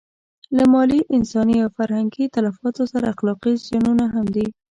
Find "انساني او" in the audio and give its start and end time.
1.15-1.69